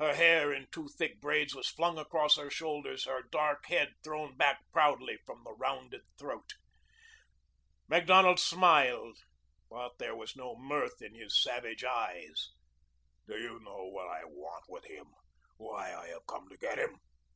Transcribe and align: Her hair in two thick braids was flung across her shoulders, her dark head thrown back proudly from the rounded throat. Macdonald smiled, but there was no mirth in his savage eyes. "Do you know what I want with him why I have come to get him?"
Her 0.00 0.16
hair 0.16 0.52
in 0.52 0.66
two 0.72 0.88
thick 0.88 1.20
braids 1.20 1.54
was 1.54 1.68
flung 1.68 1.96
across 1.96 2.34
her 2.34 2.50
shoulders, 2.50 3.04
her 3.04 3.22
dark 3.30 3.66
head 3.66 3.94
thrown 4.02 4.36
back 4.36 4.60
proudly 4.72 5.18
from 5.24 5.44
the 5.44 5.52
rounded 5.52 6.00
throat. 6.18 6.54
Macdonald 7.86 8.40
smiled, 8.40 9.18
but 9.70 9.98
there 9.98 10.16
was 10.16 10.34
no 10.34 10.56
mirth 10.56 11.00
in 11.00 11.14
his 11.14 11.40
savage 11.40 11.84
eyes. 11.84 12.50
"Do 13.28 13.36
you 13.38 13.60
know 13.60 13.84
what 13.84 14.08
I 14.08 14.24
want 14.24 14.64
with 14.68 14.86
him 14.86 15.06
why 15.58 15.94
I 15.94 16.08
have 16.08 16.26
come 16.26 16.48
to 16.48 16.56
get 16.56 16.80
him?" 16.80 16.98